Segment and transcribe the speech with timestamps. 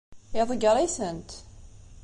[0.39, 1.29] Iḍeggeṛ-itent.